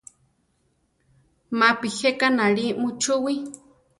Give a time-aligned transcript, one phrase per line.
[1.59, 3.33] Mapi jéka náli muchúwi.